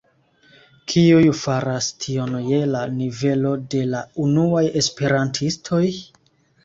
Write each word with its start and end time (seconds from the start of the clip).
Kiuj 0.93 1.25
faras 1.41 1.89
tion 2.05 2.33
je 2.53 2.61
la 2.75 2.81
nivelo 2.95 3.53
de 3.75 3.83
la 3.93 4.01
unuaj 4.27 4.65
esperantistoj? 4.83 5.83